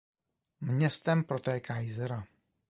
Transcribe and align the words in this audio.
Městem 0.61 1.23
protéká 1.23 1.79
Jizera. 1.79 2.27